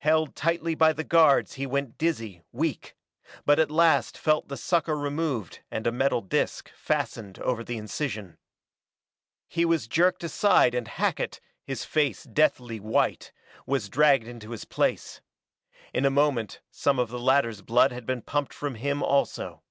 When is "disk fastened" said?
6.20-7.38